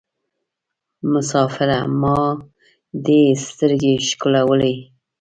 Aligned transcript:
مسافره 1.11 1.79
ما 2.01 2.19
دي 3.05 3.21
سترګي 3.47 3.93
شکولولې 4.07 4.73